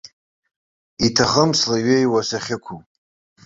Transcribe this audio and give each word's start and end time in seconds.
Иҭахым 1.05 1.51
слеиҩеиуа 1.59 2.21
сахьықәу. 2.27 2.79